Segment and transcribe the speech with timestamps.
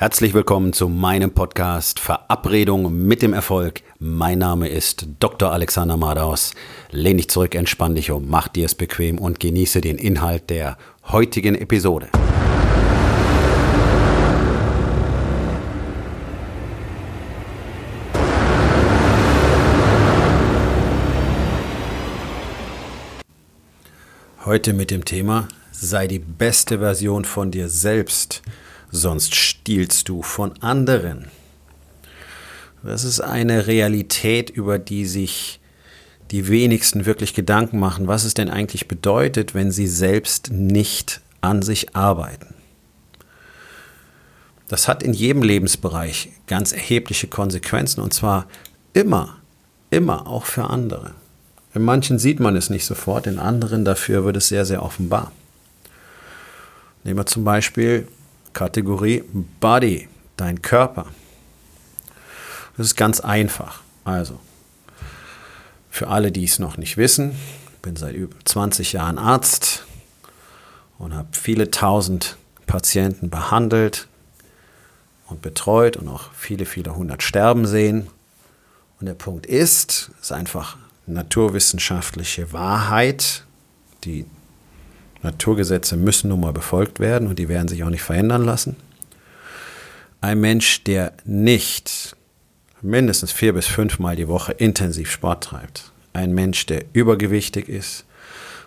[0.00, 3.82] Herzlich willkommen zu meinem Podcast Verabredung mit dem Erfolg.
[3.98, 5.50] Mein Name ist Dr.
[5.50, 6.54] Alexander Madaus.
[6.92, 10.78] Lehn dich zurück, entspann dich um, mach dir es bequem und genieße den Inhalt der
[11.08, 12.10] heutigen Episode.
[24.44, 28.42] Heute mit dem Thema Sei die beste Version von dir selbst
[28.90, 31.26] sonst stiehlst du von anderen.
[32.82, 35.60] Das ist eine Realität, über die sich
[36.30, 41.62] die wenigsten wirklich Gedanken machen, was es denn eigentlich bedeutet, wenn sie selbst nicht an
[41.62, 42.54] sich arbeiten.
[44.68, 48.46] Das hat in jedem Lebensbereich ganz erhebliche Konsequenzen und zwar
[48.92, 49.38] immer,
[49.90, 51.14] immer auch für andere.
[51.74, 55.32] In manchen sieht man es nicht sofort, in anderen dafür wird es sehr, sehr offenbar.
[57.04, 58.06] Nehmen wir zum Beispiel
[58.58, 59.22] Kategorie
[59.60, 61.06] Body, dein Körper.
[62.76, 63.82] Das ist ganz einfach.
[64.04, 64.40] Also,
[65.90, 67.38] für alle, die es noch nicht wissen,
[67.82, 69.86] bin seit über 20 Jahren Arzt
[70.98, 74.08] und habe viele tausend Patienten behandelt
[75.28, 78.08] und betreut und auch viele, viele hundert sterben sehen.
[78.98, 83.44] Und der Punkt ist, es ist einfach naturwissenschaftliche Wahrheit,
[84.02, 84.26] die
[85.22, 88.76] Naturgesetze müssen nun mal befolgt werden und die werden sich auch nicht verändern lassen.
[90.20, 92.16] Ein Mensch, der nicht
[92.82, 98.04] mindestens vier bis fünfmal die Woche intensiv Sport treibt, ein Mensch, der übergewichtig ist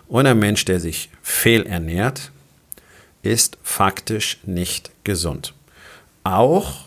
[0.08, 2.32] und ein Mensch, der sich fehlernährt,
[3.22, 5.54] ist faktisch nicht gesund.
[6.24, 6.86] Auch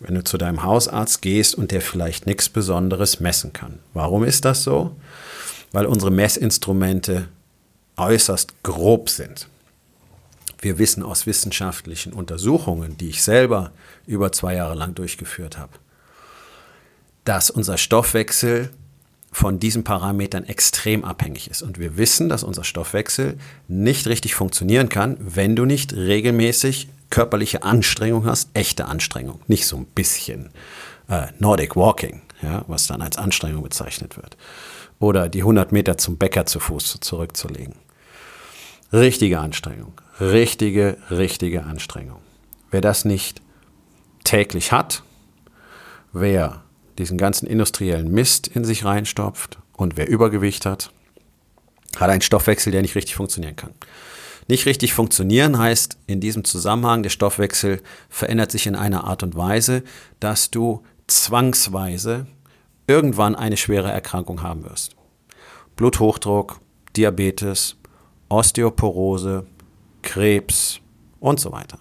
[0.00, 3.78] wenn du zu deinem Hausarzt gehst und der vielleicht nichts Besonderes messen kann.
[3.92, 4.96] Warum ist das so?
[5.72, 7.28] Weil unsere Messinstrumente
[8.00, 9.48] äußerst grob sind.
[10.60, 13.72] Wir wissen aus wissenschaftlichen Untersuchungen, die ich selber
[14.06, 15.72] über zwei Jahre lang durchgeführt habe,
[17.24, 18.70] dass unser Stoffwechsel
[19.32, 21.62] von diesen Parametern extrem abhängig ist.
[21.62, 23.38] Und wir wissen, dass unser Stoffwechsel
[23.68, 29.76] nicht richtig funktionieren kann, wenn du nicht regelmäßig körperliche Anstrengung hast, echte Anstrengung, nicht so
[29.76, 30.50] ein bisschen
[31.08, 34.36] äh, Nordic Walking, ja, was dann als Anstrengung bezeichnet wird.
[34.98, 37.74] Oder die 100 Meter zum Bäcker zu Fuß zurückzulegen.
[38.92, 39.92] Richtige Anstrengung.
[40.18, 42.20] Richtige, richtige Anstrengung.
[42.72, 43.40] Wer das nicht
[44.24, 45.04] täglich hat,
[46.12, 46.64] wer
[46.98, 50.90] diesen ganzen industriellen Mist in sich reinstopft und wer Übergewicht hat,
[51.96, 53.74] hat einen Stoffwechsel, der nicht richtig funktionieren kann.
[54.48, 59.36] Nicht richtig funktionieren heißt in diesem Zusammenhang, der Stoffwechsel verändert sich in einer Art und
[59.36, 59.84] Weise,
[60.18, 62.26] dass du zwangsweise
[62.88, 64.96] irgendwann eine schwere Erkrankung haben wirst.
[65.76, 66.60] Bluthochdruck,
[66.96, 67.76] Diabetes,
[68.30, 69.44] Osteoporose,
[70.02, 70.80] Krebs
[71.18, 71.78] und so weiter.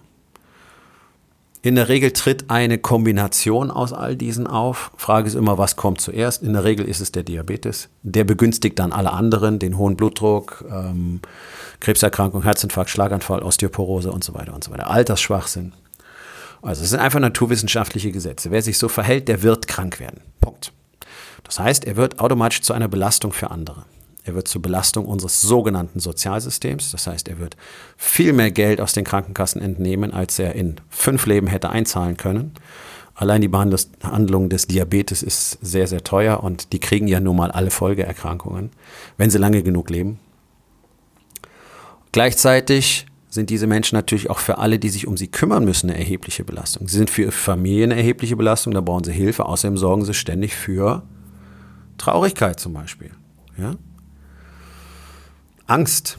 [1.61, 4.91] In der Regel tritt eine Kombination aus all diesen auf.
[4.95, 6.41] Frage ist immer, was kommt zuerst?
[6.41, 7.89] In der Regel ist es der Diabetes.
[8.01, 11.19] Der begünstigt dann alle anderen, den hohen Blutdruck, ähm,
[11.81, 14.89] Krebserkrankung, Herzinfarkt, Schlaganfall, Osteoporose und so weiter und so weiter.
[14.89, 15.73] Altersschwachsinn.
[16.61, 18.51] Also es sind einfach naturwissenschaftliche Gesetze.
[18.51, 20.21] Wer sich so verhält, der wird krank werden.
[20.39, 20.71] Punkt.
[21.43, 23.85] Das heißt, er wird automatisch zu einer Belastung für andere.
[24.23, 26.91] Er wird zur Belastung unseres sogenannten Sozialsystems.
[26.91, 27.55] Das heißt, er wird
[27.97, 32.53] viel mehr Geld aus den Krankenkassen entnehmen, als er in fünf Leben hätte einzahlen können.
[33.15, 37.51] Allein die Behandlung des Diabetes ist sehr, sehr teuer und die kriegen ja nun mal
[37.51, 38.71] alle Folgeerkrankungen,
[39.17, 40.19] wenn sie lange genug leben.
[42.11, 45.99] Gleichzeitig sind diese Menschen natürlich auch für alle, die sich um sie kümmern müssen, eine
[45.99, 46.87] erhebliche Belastung.
[46.87, 49.45] Sie sind für ihre Familie eine erhebliche Belastung, da brauchen sie Hilfe.
[49.45, 51.03] Außerdem sorgen sie ständig für
[51.97, 53.11] Traurigkeit zum Beispiel.
[53.57, 53.75] Ja?
[55.69, 56.17] Angst.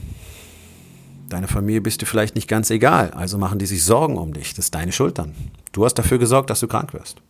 [1.29, 4.53] Deiner Familie bist du vielleicht nicht ganz egal, also machen die sich Sorgen um dich.
[4.53, 5.33] Das ist deine Schuld dann.
[5.71, 7.21] Du hast dafür gesorgt, dass du krank wirst.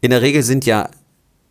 [0.00, 0.88] In der Regel sind ja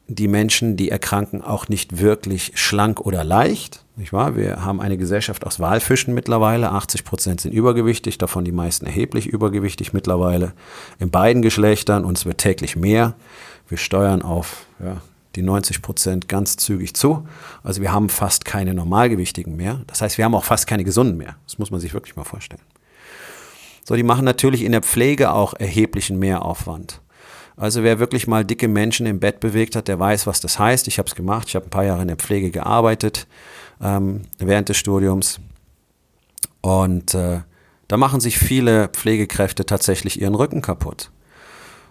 [0.07, 3.83] die Menschen, die erkranken, auch nicht wirklich schlank oder leicht.
[3.95, 4.35] Nicht wahr?
[4.35, 6.71] Wir haben eine Gesellschaft aus Walfischen mittlerweile.
[6.71, 10.53] 80 Prozent sind übergewichtig, davon die meisten erheblich übergewichtig mittlerweile.
[10.99, 13.15] In beiden Geschlechtern und es wird täglich mehr.
[13.67, 14.97] Wir steuern auf ja,
[15.35, 17.27] die 90 Prozent ganz zügig zu.
[17.63, 19.81] Also wir haben fast keine Normalgewichtigen mehr.
[19.87, 21.35] Das heißt, wir haben auch fast keine Gesunden mehr.
[21.45, 22.61] Das muss man sich wirklich mal vorstellen.
[23.85, 27.01] So, die machen natürlich in der Pflege auch erheblichen Mehraufwand.
[27.55, 30.87] Also wer wirklich mal dicke Menschen im Bett bewegt hat, der weiß, was das heißt.
[30.87, 31.47] Ich habe es gemacht.
[31.49, 33.27] Ich habe ein paar Jahre in der Pflege gearbeitet
[33.81, 35.39] ähm, während des Studiums.
[36.61, 37.41] Und äh,
[37.87, 41.11] da machen sich viele Pflegekräfte tatsächlich ihren Rücken kaputt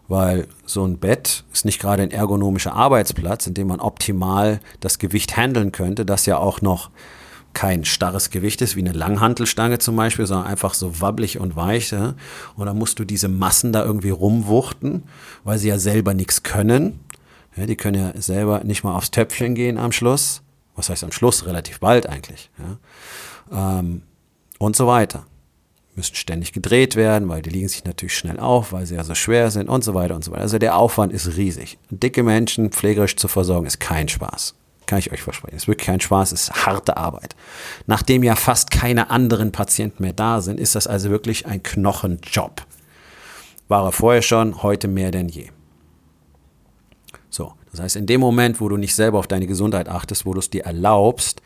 [0.09, 4.99] weil so ein Bett ist nicht gerade ein ergonomischer Arbeitsplatz, in dem man optimal das
[4.99, 6.91] Gewicht handeln könnte, das ja auch noch
[7.55, 11.91] kein starres Gewicht ist, wie eine Langhantelstange zum Beispiel, sondern einfach so wabbelig und weich.
[11.91, 12.15] Ja?
[12.57, 15.05] Und dann musst du diese Massen da irgendwie rumwuchten,
[15.45, 17.01] weil sie ja selber nichts können.
[17.57, 20.43] Ja, die können ja selber nicht mal aufs Töpfchen gehen am Schluss.
[20.75, 21.45] Was heißt am Schluss?
[21.47, 22.51] Relativ bald eigentlich.
[23.51, 23.79] Ja?
[23.79, 24.03] Ähm,
[24.59, 25.27] und so weiter.
[25.94, 29.15] Müssen ständig gedreht werden, weil die liegen sich natürlich schnell auf, weil sie ja so
[29.15, 30.43] schwer sind und so weiter und so weiter.
[30.43, 31.79] Also der Aufwand ist riesig.
[31.91, 34.55] Dicke Menschen pflegerisch zu versorgen ist kein Spaß.
[34.87, 35.56] Kann ich euch versprechen.
[35.56, 37.37] Es ist wirklich kein Spaß, es ist harte Arbeit.
[37.87, 42.62] Nachdem ja fast keine anderen Patienten mehr da sind, ist das also wirklich ein Knochenjob.
[43.69, 45.49] War er vorher schon, heute mehr denn je.
[47.29, 50.33] So, das heißt, in dem Moment, wo du nicht selber auf deine Gesundheit achtest, wo
[50.33, 51.43] du es dir erlaubst,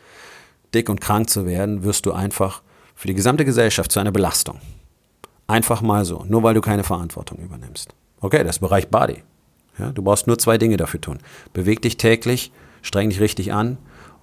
[0.73, 2.61] dick und krank zu werden, wirst du einfach
[2.97, 4.59] für die gesamte Gesellschaft zu einer Belastung.
[5.47, 7.95] Einfach mal so, nur weil du keine Verantwortung übernimmst.
[8.19, 9.23] Okay, das ist Bereich Body.
[9.79, 11.19] Ja, du brauchst nur zwei Dinge dafür tun.
[11.53, 12.51] Beweg dich täglich
[12.81, 13.77] streng dich richtig an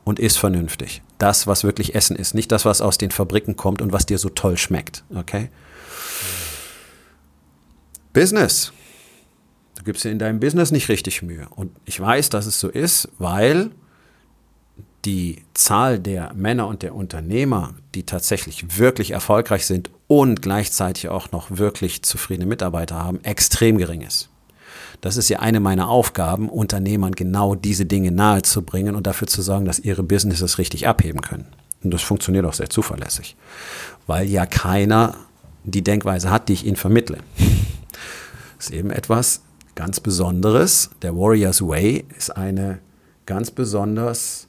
[0.04, 1.02] und iss vernünftig.
[1.18, 4.18] Das, was wirklich Essen ist, nicht das, was aus den Fabriken kommt und was dir
[4.18, 5.04] so toll schmeckt.
[5.14, 5.50] Okay?
[8.12, 8.72] Business.
[9.76, 11.46] Du gibst dir in deinem Business nicht richtig Mühe.
[11.50, 13.70] Und ich weiß, dass es so ist, weil
[15.04, 21.32] die Zahl der Männer und der Unternehmer, die tatsächlich wirklich erfolgreich sind und gleichzeitig auch
[21.32, 24.30] noch wirklich zufriedene Mitarbeiter haben, extrem gering ist.
[25.00, 29.66] Das ist ja eine meiner Aufgaben, Unternehmern genau diese Dinge nahezubringen und dafür zu sorgen,
[29.66, 31.46] dass ihre Businesses richtig abheben können.
[31.82, 33.36] Und das funktioniert auch sehr zuverlässig,
[34.06, 35.14] weil ja keiner
[35.64, 37.18] die Denkweise hat, die ich ihnen vermittle.
[38.56, 39.42] Das ist eben etwas
[39.74, 40.90] ganz Besonderes.
[41.02, 42.78] Der Warriors Way ist eine
[43.26, 44.48] ganz besonders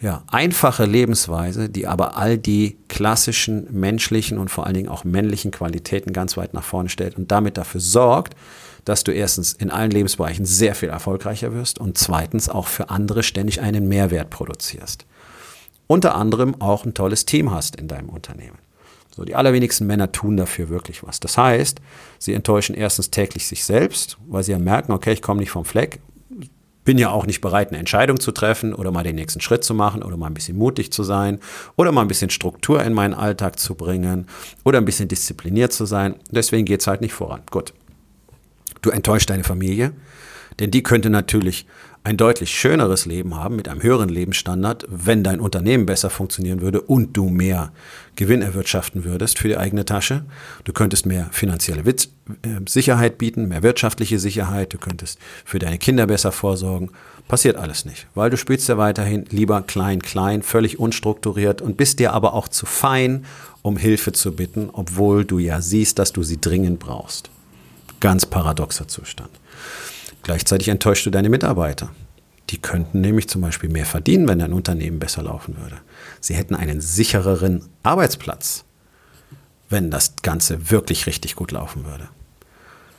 [0.00, 5.50] ja, einfache Lebensweise, die aber all die klassischen menschlichen und vor allen Dingen auch männlichen
[5.50, 8.34] Qualitäten ganz weit nach vorne stellt und damit dafür sorgt,
[8.84, 13.22] dass du erstens in allen Lebensbereichen sehr viel erfolgreicher wirst und zweitens auch für andere
[13.22, 15.04] ständig einen Mehrwert produzierst.
[15.88, 18.58] Unter anderem auch ein tolles Team hast in deinem Unternehmen.
[19.14, 21.18] So, die allerwenigsten Männer tun dafür wirklich was.
[21.18, 21.80] Das heißt,
[22.20, 25.64] sie enttäuschen erstens täglich sich selbst, weil sie ja merken, okay, ich komme nicht vom
[25.64, 25.98] Fleck,
[26.88, 29.74] bin ja auch nicht bereit, eine Entscheidung zu treffen oder mal den nächsten Schritt zu
[29.74, 31.38] machen oder mal ein bisschen mutig zu sein
[31.76, 34.26] oder mal ein bisschen Struktur in meinen Alltag zu bringen
[34.64, 36.14] oder ein bisschen diszipliniert zu sein.
[36.30, 37.42] Deswegen geht es halt nicht voran.
[37.50, 37.74] Gut.
[38.80, 39.92] Du enttäuschst deine Familie,
[40.60, 41.66] denn die könnte natürlich
[42.04, 46.80] ein deutlich schöneres Leben haben mit einem höheren Lebensstandard, wenn dein Unternehmen besser funktionieren würde
[46.80, 47.72] und du mehr
[48.16, 50.24] Gewinn erwirtschaften würdest für die eigene Tasche.
[50.64, 51.94] Du könntest mehr finanzielle äh,
[52.66, 56.90] Sicherheit bieten, mehr wirtschaftliche Sicherheit, du könntest für deine Kinder besser vorsorgen.
[57.28, 61.98] Passiert alles nicht, weil du spielst ja weiterhin lieber klein, klein, völlig unstrukturiert und bist
[61.98, 63.26] dir aber auch zu fein,
[63.60, 67.30] um Hilfe zu bitten, obwohl du ja siehst, dass du sie dringend brauchst.
[68.00, 69.30] Ganz paradoxer Zustand.
[70.28, 71.88] Gleichzeitig enttäuschst du deine Mitarbeiter.
[72.50, 75.78] Die könnten nämlich zum Beispiel mehr verdienen, wenn dein Unternehmen besser laufen würde.
[76.20, 78.64] Sie hätten einen sichereren Arbeitsplatz,
[79.70, 82.10] wenn das Ganze wirklich richtig gut laufen würde.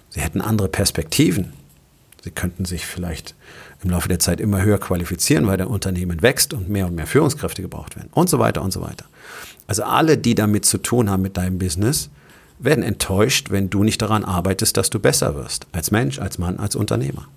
[0.10, 1.54] Sie hätten andere Perspektiven.
[2.24, 3.36] Sie könnten sich vielleicht
[3.84, 7.06] im Laufe der Zeit immer höher qualifizieren, weil der Unternehmen wächst und mehr und mehr
[7.06, 9.06] Führungskräfte gebraucht werden und so weiter und so weiter.
[9.68, 12.10] Also alle, die damit zu tun haben mit deinem Business,
[12.60, 15.68] werden enttäuscht, wenn du nicht daran arbeitest, dass du besser wirst.
[15.72, 17.28] Als Mensch, als Mann, als Unternehmer.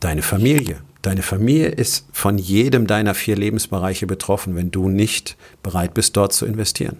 [0.00, 0.80] Deine Familie.
[1.02, 6.32] Deine Familie ist von jedem deiner vier Lebensbereiche betroffen, wenn du nicht bereit bist, dort
[6.32, 6.98] zu investieren.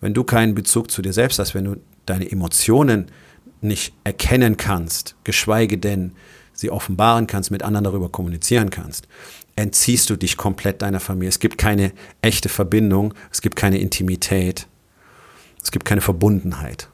[0.00, 3.06] Wenn du keinen Bezug zu dir selbst hast, wenn du deine Emotionen
[3.60, 6.12] nicht erkennen kannst, geschweige denn
[6.52, 9.06] sie offenbaren kannst, mit anderen darüber kommunizieren kannst,
[9.54, 11.28] entziehst du dich komplett deiner Familie.
[11.28, 14.66] Es gibt keine echte Verbindung, es gibt keine Intimität.
[15.62, 16.88] Es gibt keine Verbundenheit.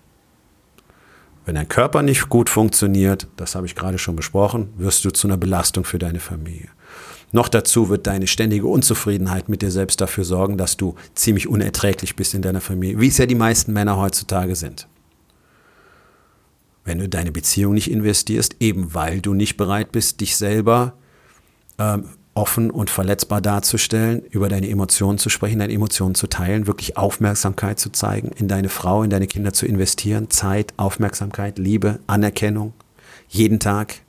[1.44, 5.26] Wenn dein Körper nicht gut funktioniert, das habe ich gerade schon besprochen, wirst du zu
[5.26, 6.68] einer Belastung für deine Familie.
[7.32, 12.16] Noch dazu wird deine ständige Unzufriedenheit mit dir selbst dafür sorgen, dass du ziemlich unerträglich
[12.16, 14.88] bist in deiner Familie, wie es ja die meisten Männer heutzutage sind.
[16.84, 20.94] Wenn du deine Beziehung nicht investierst, eben weil du nicht bereit bist, dich selber
[21.78, 22.04] ähm,
[22.38, 27.80] offen und verletzbar darzustellen, über deine Emotionen zu sprechen, deine Emotionen zu teilen, wirklich Aufmerksamkeit
[27.80, 32.74] zu zeigen, in deine Frau, in deine Kinder zu investieren, Zeit, Aufmerksamkeit, Liebe, Anerkennung,
[33.28, 34.02] jeden Tag.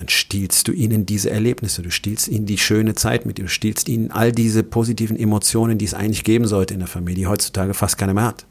[0.00, 3.48] Dann stiehlst du ihnen diese Erlebnisse, du stiehlst ihnen die schöne Zeit mit dir, du
[3.48, 7.26] stiehlst ihnen all diese positiven Emotionen, die es eigentlich geben sollte in der Familie, die
[7.28, 8.44] heutzutage fast keiner mehr hat.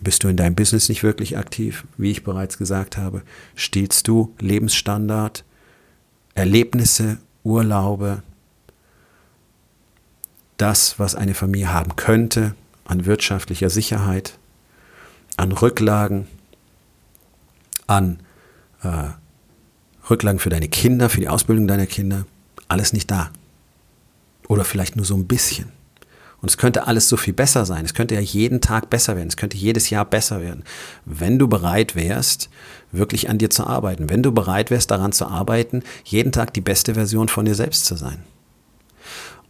[0.00, 3.22] Bist du in deinem Business nicht wirklich aktiv, wie ich bereits gesagt habe,
[3.56, 5.44] stiehlst du Lebensstandard,
[6.38, 8.22] Erlebnisse, Urlaube,
[10.56, 12.54] das, was eine Familie haben könnte
[12.84, 14.38] an wirtschaftlicher Sicherheit,
[15.36, 16.26] an Rücklagen,
[17.86, 18.20] an
[18.82, 19.10] äh,
[20.08, 22.24] Rücklagen für deine Kinder, für die Ausbildung deiner Kinder,
[22.68, 23.30] alles nicht da.
[24.46, 25.72] Oder vielleicht nur so ein bisschen.
[26.40, 27.84] Und es könnte alles so viel besser sein.
[27.84, 29.28] Es könnte ja jeden Tag besser werden.
[29.28, 30.62] Es könnte jedes Jahr besser werden.
[31.04, 32.48] Wenn du bereit wärst,
[32.92, 34.08] wirklich an dir zu arbeiten.
[34.08, 37.86] Wenn du bereit wärst, daran zu arbeiten, jeden Tag die beste Version von dir selbst
[37.86, 38.22] zu sein.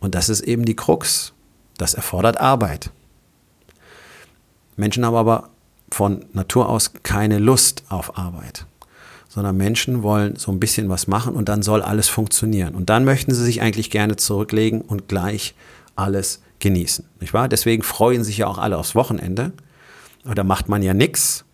[0.01, 1.35] Und das ist eben die Krux.
[1.77, 2.91] Das erfordert Arbeit.
[4.77, 5.51] Menschen haben aber
[5.91, 8.67] von Natur aus keine Lust auf Arbeit,
[9.29, 12.75] sondern Menschen wollen so ein bisschen was machen und dann soll alles funktionieren.
[12.75, 15.55] Und dann möchten sie sich eigentlich gerne zurücklegen und gleich
[15.97, 17.05] alles genießen.
[17.21, 17.49] Nicht wahr?
[17.49, 19.53] Deswegen freuen sich ja auch alle aufs Wochenende.
[20.25, 21.45] Da macht man ja nichts.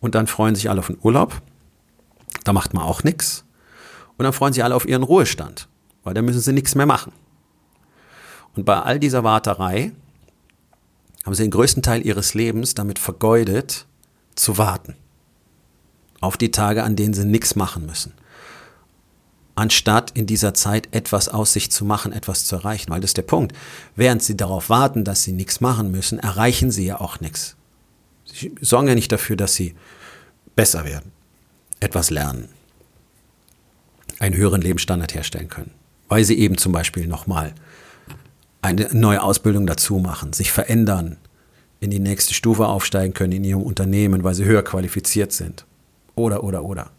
[0.00, 1.40] Und dann freuen sich alle auf den Urlaub.
[2.44, 3.44] Da macht man auch nichts.
[4.16, 5.68] Und dann freuen sich alle auf ihren Ruhestand,
[6.04, 7.12] weil da müssen sie nichts mehr machen.
[8.54, 9.92] Und bei all dieser Warterei
[11.24, 13.86] haben sie den größten Teil ihres Lebens damit vergeudet,
[14.34, 14.96] zu warten.
[16.20, 18.12] Auf die Tage, an denen sie nichts machen müssen.
[19.54, 22.90] Anstatt in dieser Zeit etwas aus sich zu machen, etwas zu erreichen.
[22.90, 23.54] Weil das ist der Punkt.
[23.96, 27.56] Während sie darauf warten, dass sie nichts machen müssen, erreichen sie ja auch nichts.
[28.24, 29.74] Sie sorgen ja nicht dafür, dass sie
[30.54, 31.12] besser werden,
[31.80, 32.48] etwas lernen,
[34.18, 35.72] einen höheren Lebensstandard herstellen können.
[36.08, 37.54] Weil sie eben zum Beispiel nochmal
[38.62, 41.16] eine neue Ausbildung dazu machen, sich verändern,
[41.80, 45.64] in die nächste Stufe aufsteigen können in ihrem Unternehmen, weil sie höher qualifiziert sind.
[46.14, 46.90] Oder, oder, oder.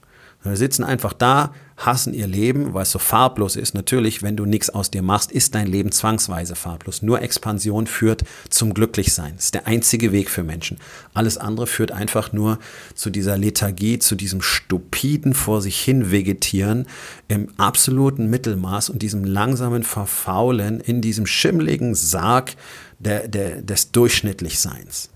[0.44, 1.54] Sie sitzen einfach da,
[1.86, 3.74] hassen ihr Leben, weil es so farblos ist.
[3.74, 7.02] Natürlich, wenn du nichts aus dir machst, ist dein Leben zwangsweise farblos.
[7.02, 9.34] Nur Expansion führt zum Glücklichsein.
[9.36, 10.78] Das ist der einzige Weg für Menschen.
[11.14, 12.60] Alles andere führt einfach nur
[12.96, 16.88] zu dieser Lethargie, zu diesem stupiden vor sich hin vegetieren
[17.28, 22.56] im absoluten Mittelmaß und diesem langsamen Verfaulen in diesem schimmligen Sarg
[23.00, 25.10] der, der, des Durchschnittlichseins.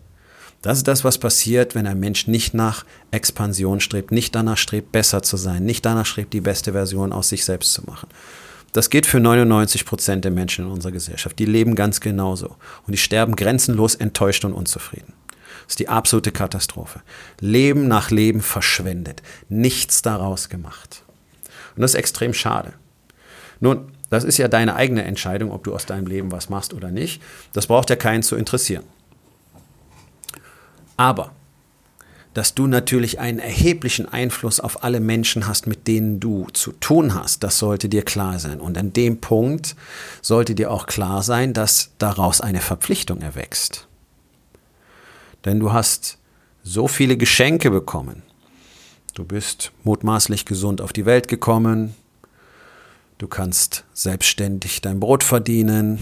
[0.66, 4.92] Das ist das, was passiert, wenn ein Mensch nicht nach Expansion strebt, nicht danach strebt,
[4.92, 8.10] besser zu sein, nicht danach strebt, die beste Version aus sich selbst zu machen.
[8.74, 11.38] Das geht für 99 Prozent der Menschen in unserer Gesellschaft.
[11.38, 12.56] Die leben ganz genauso.
[12.88, 15.14] Und die sterben grenzenlos enttäuscht und unzufrieden.
[15.66, 17.02] Das ist die absolute Katastrophe.
[17.40, 19.22] Leben nach Leben verschwendet.
[19.50, 21.04] Nichts daraus gemacht.
[21.76, 22.74] Und das ist extrem schade.
[23.60, 26.90] Nun, das ist ja deine eigene Entscheidung, ob du aus deinem Leben was machst oder
[26.90, 27.22] nicht.
[27.54, 28.84] Das braucht ja keinen zu interessieren.
[30.98, 31.32] Aber
[32.36, 37.16] dass du natürlich einen erheblichen Einfluss auf alle Menschen hast, mit denen du zu tun
[37.16, 38.60] hast, das sollte dir klar sein.
[38.60, 39.76] Und an dem Punkt
[40.22, 43.88] sollte dir auch klar sein, dass daraus eine Verpflichtung erwächst.
[45.46, 46.18] Denn du hast
[46.62, 48.22] so viele Geschenke bekommen.
[49.14, 51.96] Du bist mutmaßlich gesund auf die Welt gekommen.
[53.18, 56.00] Du kannst selbstständig dein Brot verdienen.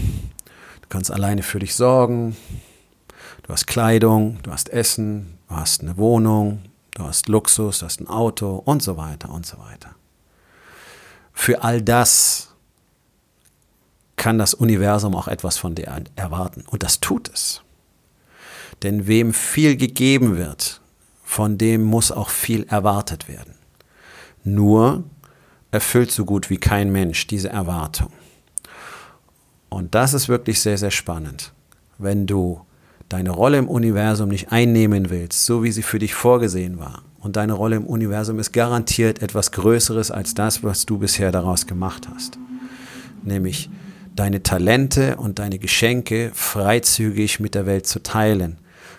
[0.82, 2.36] Du kannst alleine für dich sorgen.
[3.42, 6.62] Du hast Kleidung, du hast Essen, du hast eine Wohnung,
[6.94, 9.94] du hast Luxus, du hast ein Auto und so weiter und so weiter.
[11.32, 12.54] Für all das
[14.16, 16.64] kann das Universum auch etwas von dir erwarten.
[16.70, 17.62] Und das tut es.
[18.82, 20.80] Denn wem viel gegeben wird,
[21.24, 23.54] von dem muss auch viel erwartet werden.
[24.44, 25.04] Nur
[25.70, 28.12] erfüllt so gut wie kein Mensch diese Erwartung.
[29.68, 31.52] Und das ist wirklich sehr, sehr spannend.
[31.98, 32.64] Wenn du
[33.08, 37.36] deine Rolle im Universum nicht einnehmen willst, so wie sie für dich vorgesehen war, und
[37.36, 42.06] deine Rolle im Universum ist garantiert etwas Größeres als das, was du bisher daraus gemacht
[42.14, 42.38] hast.
[43.22, 43.70] Nämlich
[44.14, 48.58] deine Talente und deine Geschenke freizügig mit der Welt zu teilen,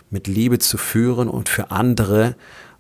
[0.10, 2.36] mit Liebe zu führen und für andere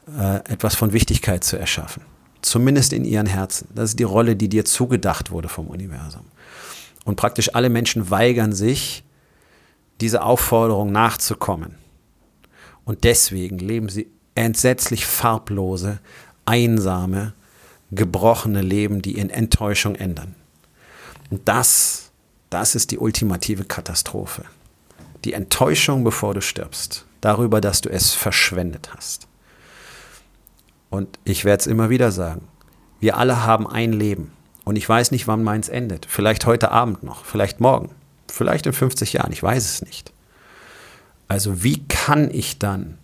[0.07, 2.01] äh, etwas von Wichtigkeit zu erschaffen.
[2.41, 3.67] Zumindest in ihren Herzen.
[3.75, 6.23] Das ist die Rolle, die dir zugedacht wurde vom Universum.
[7.03, 9.03] Und praktisch alle Menschen weigern sich,
[10.01, 11.75] diese Aufforderung nachzukommen.
[12.83, 15.99] Und deswegen leben sie entsetzlich farblose,
[16.45, 17.33] einsame,
[17.91, 20.35] gebrochene Leben, die in Enttäuschung ändern.
[21.29, 22.11] Und das,
[22.49, 24.43] das ist die ultimative Katastrophe.
[25.23, 29.27] Die Enttäuschung, bevor du stirbst, darüber, dass du es verschwendet hast.
[30.89, 32.47] Und ich werde es immer wieder sagen,
[32.99, 34.31] wir alle haben ein Leben.
[34.63, 36.05] Und ich weiß nicht, wann meins endet.
[36.07, 37.89] Vielleicht heute Abend noch, vielleicht morgen.
[38.27, 40.11] Vielleicht in 50 Jahren, ich weiß es nicht.
[41.27, 42.97] Also wie kann ich dann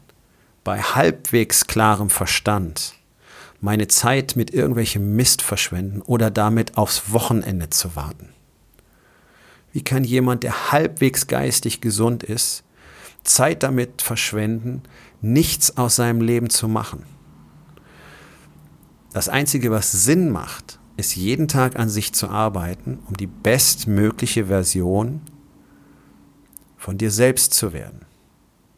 [0.64, 2.94] bei halbwegs klarem Verstand
[3.62, 8.30] meine Zeit mit irgendwelchem Mist verschwenden oder damit aufs Wochenende zu warten?
[9.74, 12.64] Wie kann jemand, der halbwegs geistig gesund ist,
[13.24, 14.84] Zeit damit verschwenden,
[15.22, 17.06] nichts aus seinem Leben zu machen?
[19.14, 24.46] Das Einzige, was Sinn macht, ist jeden Tag an sich zu arbeiten, um die bestmögliche
[24.46, 25.22] Version
[26.78, 28.06] von dir selbst zu werden.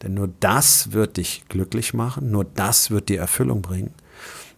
[0.02, 3.94] Denn nur das wird dich glücklich machen, nur das wird dir Erfüllung bringen.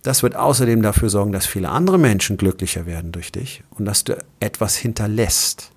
[0.02, 4.04] Das wird außerdem dafür sorgen, dass viele andere Menschen glücklicher werden durch dich und dass
[4.04, 5.72] du etwas hinterlässt.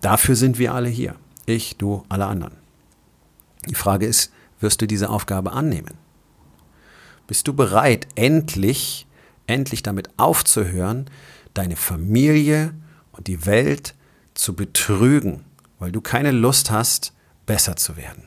[0.00, 1.16] Dafür sind wir alle hier.
[1.46, 2.54] Ich, du, alle anderen.
[3.68, 5.94] Die Frage ist, wirst du diese Aufgabe annehmen?
[7.26, 9.05] Bist du bereit, endlich,
[9.46, 11.10] endlich damit aufzuhören,
[11.54, 12.74] deine Familie
[13.12, 13.94] und die Welt
[14.34, 15.44] zu betrügen,
[15.78, 17.12] weil du keine Lust hast,
[17.46, 18.24] besser zu werden?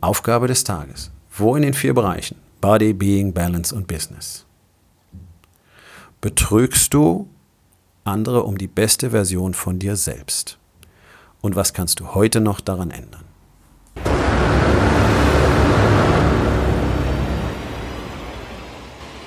[0.00, 1.10] Aufgabe des Tages.
[1.36, 2.36] Wo in den vier Bereichen?
[2.60, 4.46] Body, Being, Balance und Business.
[6.20, 7.28] Betrügst du
[8.04, 10.58] andere um die beste Version von dir selbst?
[11.40, 13.23] Und was kannst du heute noch daran ändern?